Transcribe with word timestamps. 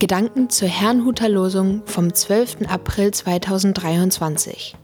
Gedanken 0.00 0.48
zur 0.48 0.68
Herrnhuter 0.68 1.28
Losung 1.28 1.82
vom 1.84 2.14
12. 2.14 2.66
April 2.70 3.12
2023. 3.12 4.74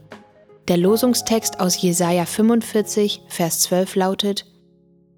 Der 0.67 0.77
Losungstext 0.77 1.59
aus 1.59 1.81
Jesaja 1.81 2.27
45, 2.27 3.23
Vers 3.27 3.61
12 3.61 3.95
lautet: 3.95 4.45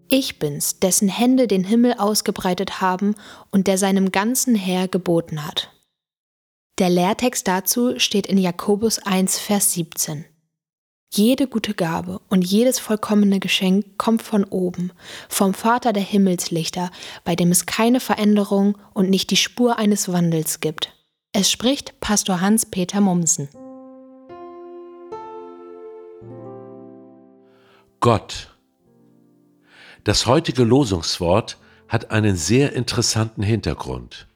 Ich 0.08 0.40
bin's, 0.40 0.80
dessen 0.80 1.10
Hände 1.10 1.48
den 1.48 1.66
Himmel 1.66 1.96
ausgebreitet 1.98 2.80
haben 2.80 3.14
und 3.52 3.68
der 3.68 3.78
seinem 3.78 4.10
ganzen 4.14 4.56
Heer 4.56 4.88
geboten 4.88 5.46
hat. 5.46 5.70
Der 6.78 6.90
Lehrtext 6.90 7.46
dazu 7.50 8.00
steht 8.00 8.26
in 8.26 8.38
Jakobus 8.38 9.00
1, 9.00 9.38
Vers 9.38 9.74
17. 9.74 10.24
Jede 11.12 11.48
gute 11.48 11.74
Gabe 11.74 12.22
und 12.30 12.44
jedes 12.44 12.78
vollkommene 12.78 13.40
Geschenk 13.40 13.98
kommt 13.98 14.22
von 14.22 14.44
oben, 14.44 14.92
vom 15.28 15.56
Vater 15.56 15.92
der 15.92 16.04
Himmelslichter, 16.04 16.92
bei 17.24 17.36
dem 17.36 17.50
es 17.50 17.66
keine 17.66 18.00
Veränderung 18.00 18.78
und 18.94 19.10
nicht 19.10 19.32
die 19.32 19.36
Spur 19.36 19.80
eines 19.80 20.12
Wandels 20.14 20.60
gibt. 20.60 20.94
Es 21.34 21.50
spricht 21.50 22.00
Pastor 22.00 22.42
Hans-Peter 22.42 23.02
Mumsen. 23.02 23.50
Gott. 28.00 28.56
Das 30.04 30.28
heutige 30.28 30.64
Losungswort 30.64 31.58
hat 31.88 32.12
einen 32.12 32.36
sehr 32.36 32.74
interessanten 32.74 33.42
Hintergrund. 33.42 34.28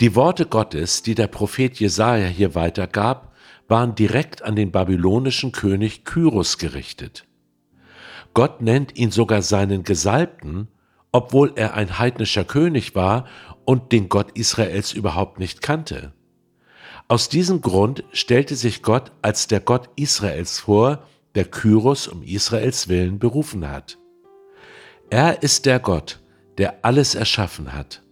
Die 0.00 0.14
Worte 0.14 0.46
Gottes, 0.46 1.02
die 1.02 1.16
der 1.16 1.26
Prophet 1.26 1.80
Jesaja 1.80 2.28
hier 2.28 2.54
weitergab, 2.54 3.34
waren 3.68 3.94
direkt 3.94 4.42
an 4.42 4.56
den 4.56 4.72
babylonischen 4.72 5.52
König 5.52 6.04
Kyros 6.04 6.58
gerichtet. 6.58 7.26
Gott 8.34 8.62
nennt 8.62 8.98
ihn 8.98 9.10
sogar 9.10 9.42
seinen 9.42 9.84
Gesalbten, 9.84 10.68
obwohl 11.12 11.52
er 11.56 11.74
ein 11.74 11.98
heidnischer 11.98 12.44
König 12.44 12.94
war 12.94 13.26
und 13.64 13.92
den 13.92 14.08
Gott 14.08 14.32
Israels 14.32 14.92
überhaupt 14.92 15.38
nicht 15.38 15.62
kannte. 15.62 16.12
Aus 17.06 17.28
diesem 17.28 17.60
Grund 17.60 18.04
stellte 18.12 18.54
sich 18.54 18.82
Gott 18.82 19.12
als 19.22 19.46
der 19.46 19.60
Gott 19.60 19.88
Israels 19.96 20.60
vor, 20.60 21.04
der 21.34 21.44
Kyros 21.44 22.08
um 22.08 22.22
Israels 22.22 22.88
willen 22.88 23.18
berufen 23.18 23.68
hat. 23.68 23.98
Er 25.10 25.42
ist 25.42 25.64
der 25.64 25.80
Gott, 25.80 26.20
der 26.58 26.84
alles 26.84 27.14
erschaffen 27.14 27.72
hat. 27.72 28.02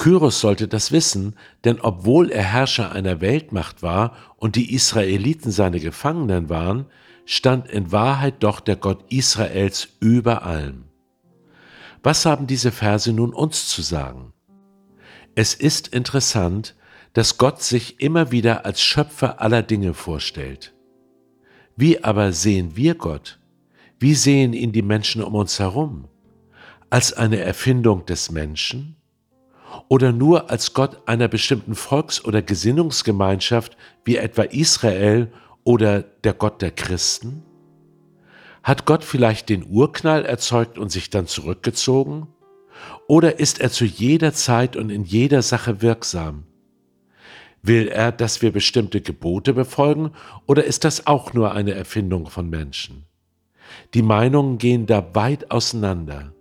Kyros 0.00 0.40
sollte 0.40 0.66
das 0.66 0.92
wissen, 0.92 1.36
denn 1.64 1.78
obwohl 1.78 2.30
er 2.30 2.42
Herrscher 2.42 2.90
einer 2.92 3.20
Weltmacht 3.20 3.82
war 3.82 4.16
und 4.36 4.56
die 4.56 4.72
Israeliten 4.72 5.50
seine 5.50 5.78
Gefangenen 5.78 6.48
waren, 6.48 6.86
stand 7.26 7.68
in 7.68 7.92
Wahrheit 7.92 8.36
doch 8.42 8.60
der 8.60 8.76
Gott 8.76 9.04
Israels 9.12 9.88
über 10.00 10.42
allem. 10.42 10.84
Was 12.02 12.24
haben 12.24 12.46
diese 12.46 12.72
Verse 12.72 13.12
nun 13.12 13.34
uns 13.34 13.68
zu 13.68 13.82
sagen? 13.82 14.32
Es 15.34 15.52
ist 15.52 15.88
interessant, 15.88 16.76
dass 17.12 17.36
Gott 17.36 17.62
sich 17.62 18.00
immer 18.00 18.30
wieder 18.32 18.64
als 18.64 18.80
Schöpfer 18.80 19.42
aller 19.42 19.62
Dinge 19.62 19.92
vorstellt. 19.92 20.72
Wie 21.76 22.02
aber 22.02 22.32
sehen 22.32 22.74
wir 22.74 22.94
Gott? 22.94 23.38
Wie 23.98 24.14
sehen 24.14 24.54
ihn 24.54 24.72
die 24.72 24.80
Menschen 24.80 25.22
um 25.22 25.34
uns 25.34 25.58
herum? 25.58 26.08
Als 26.88 27.12
eine 27.12 27.40
Erfindung 27.40 28.06
des 28.06 28.30
Menschen? 28.30 28.96
Oder 29.88 30.12
nur 30.12 30.50
als 30.50 30.74
Gott 30.74 31.02
einer 31.06 31.28
bestimmten 31.28 31.74
Volks- 31.74 32.24
oder 32.24 32.42
Gesinnungsgemeinschaft 32.42 33.76
wie 34.04 34.16
etwa 34.16 34.42
Israel 34.42 35.32
oder 35.64 36.02
der 36.02 36.34
Gott 36.34 36.62
der 36.62 36.70
Christen? 36.70 37.42
Hat 38.62 38.84
Gott 38.84 39.04
vielleicht 39.04 39.48
den 39.48 39.66
Urknall 39.68 40.24
erzeugt 40.24 40.78
und 40.78 40.90
sich 40.90 41.10
dann 41.10 41.26
zurückgezogen? 41.26 42.28
Oder 43.06 43.38
ist 43.38 43.60
er 43.60 43.70
zu 43.70 43.84
jeder 43.84 44.32
Zeit 44.32 44.76
und 44.76 44.90
in 44.90 45.04
jeder 45.04 45.42
Sache 45.42 45.82
wirksam? 45.82 46.44
Will 47.62 47.88
er, 47.88 48.12
dass 48.12 48.40
wir 48.40 48.52
bestimmte 48.52 49.00
Gebote 49.00 49.52
befolgen, 49.52 50.12
oder 50.46 50.64
ist 50.64 50.84
das 50.84 51.06
auch 51.06 51.34
nur 51.34 51.52
eine 51.52 51.72
Erfindung 51.74 52.26
von 52.26 52.48
Menschen? 52.48 53.04
Die 53.94 54.02
Meinungen 54.02 54.58
gehen 54.58 54.86
da 54.86 55.14
weit 55.14 55.50
auseinander. 55.50 56.32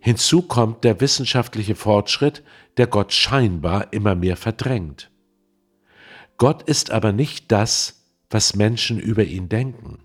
Hinzu 0.00 0.42
kommt 0.42 0.82
der 0.82 1.00
wissenschaftliche 1.00 1.74
Fortschritt, 1.74 2.42
der 2.78 2.86
Gott 2.86 3.12
scheinbar 3.12 3.92
immer 3.92 4.14
mehr 4.14 4.36
verdrängt. 4.36 5.10
Gott 6.38 6.62
ist 6.62 6.90
aber 6.90 7.12
nicht 7.12 7.52
das, 7.52 8.06
was 8.30 8.56
Menschen 8.56 8.98
über 8.98 9.24
ihn 9.24 9.50
denken. 9.50 9.98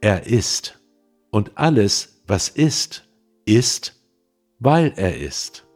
Er 0.00 0.26
ist. 0.26 0.80
Und 1.30 1.58
alles, 1.58 2.22
was 2.26 2.48
ist, 2.48 3.06
ist, 3.44 4.00
weil 4.58 4.94
er 4.96 5.18
ist. 5.18 5.66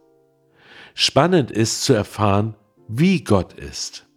Spannend 0.95 1.51
ist 1.51 1.83
zu 1.83 1.93
erfahren, 1.93 2.55
wie 2.87 3.23
Gott 3.23 3.53
ist. 3.53 4.07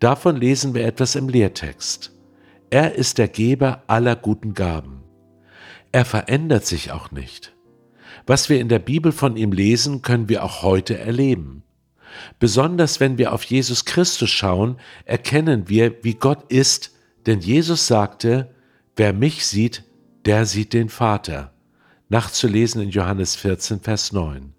Davon 0.00 0.36
lesen 0.36 0.74
wir 0.74 0.86
etwas 0.86 1.16
im 1.16 1.28
Lehrtext. 1.28 2.12
Er 2.70 2.94
ist 2.94 3.18
der 3.18 3.28
Geber 3.28 3.82
aller 3.86 4.16
guten 4.16 4.54
Gaben. 4.54 5.02
Er 5.92 6.04
verändert 6.04 6.66
sich 6.66 6.92
auch 6.92 7.10
nicht. 7.10 7.54
Was 8.26 8.48
wir 8.48 8.60
in 8.60 8.68
der 8.68 8.78
Bibel 8.78 9.12
von 9.12 9.36
ihm 9.36 9.52
lesen, 9.52 10.02
können 10.02 10.28
wir 10.28 10.44
auch 10.44 10.62
heute 10.62 10.98
erleben. 10.98 11.62
Besonders 12.38 13.00
wenn 13.00 13.18
wir 13.18 13.32
auf 13.32 13.44
Jesus 13.44 13.84
Christus 13.84 14.30
schauen, 14.30 14.78
erkennen 15.04 15.68
wir, 15.68 16.02
wie 16.02 16.14
Gott 16.14 16.50
ist, 16.50 16.92
denn 17.26 17.40
Jesus 17.40 17.86
sagte, 17.86 18.54
wer 18.96 19.12
mich 19.12 19.46
sieht, 19.46 19.84
der 20.24 20.46
sieht 20.46 20.72
den 20.72 20.88
Vater. 20.88 21.52
Nachzulesen 22.08 22.82
in 22.82 22.90
Johannes 22.90 23.34
14, 23.36 23.80
Vers 23.80 24.12
9. 24.12 24.54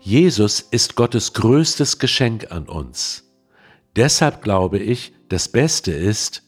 Jesus 0.00 0.60
ist 0.60 0.96
Gottes 0.96 1.32
größtes 1.32 1.98
Geschenk 1.98 2.50
an 2.50 2.68
uns. 2.68 3.24
Deshalb 3.96 4.42
glaube 4.42 4.78
ich, 4.78 5.12
das 5.28 5.48
Beste 5.48 5.92
ist, 5.92 6.42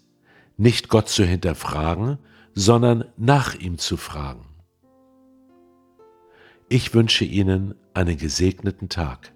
nicht 0.56 0.88
Gott 0.88 1.08
zu 1.08 1.24
hinterfragen, 1.24 2.18
sondern 2.54 3.04
nach 3.16 3.54
ihm 3.54 3.78
zu 3.78 3.96
fragen. 3.96 4.47
Ich 6.70 6.92
wünsche 6.92 7.24
Ihnen 7.24 7.74
einen 7.94 8.18
gesegneten 8.18 8.90
Tag. 8.90 9.32